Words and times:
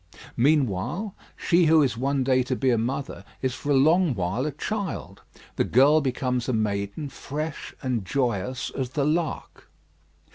Meanwhile, 0.35 1.13
she 1.37 1.65
who 1.67 1.83
is 1.83 1.95
one 1.95 2.23
day 2.23 2.41
to 2.45 2.55
be 2.55 2.71
a 2.71 2.77
mother 2.79 3.23
is 3.43 3.53
for 3.53 3.69
a 3.69 3.75
long 3.75 4.15
while 4.15 4.47
a 4.47 4.51
child; 4.51 5.21
the 5.57 5.63
girl 5.63 6.01
becomes 6.01 6.49
a 6.49 6.53
maiden, 6.53 7.07
fresh 7.07 7.75
and 7.83 8.03
joyous 8.03 8.71
as 8.71 8.89
the 8.97 9.05
lark. 9.05 9.69